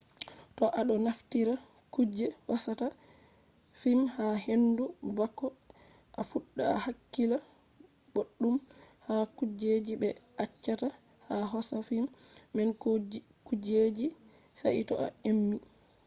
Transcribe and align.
to 0.55 0.63
a 0.79 0.81
ɗo 0.87 0.93
naftira 1.05 1.53
kuje 1.93 2.25
hosata 2.49 2.85
fim 3.79 3.99
ha 4.15 4.25
hendu 4.45 4.83
bako 5.17 5.45
a 6.19 6.21
fuɗɗa 6.29 6.63
a 6.73 6.75
hakkila 6.85 7.37
boɗɗum 8.13 8.55
ha 9.07 9.15
kujeji 9.37 9.93
ɓe 10.01 10.09
acchata 10.43 10.87
a 11.33 11.35
hosa 11.51 11.75
fim 11.89 12.05
man 12.55 12.69
ko 12.81 12.89
kujeji 13.47 14.05
jei 14.07 14.11
sai 14.59 14.77
to 14.87 14.93
a 15.05 15.07
emi 15.29 15.57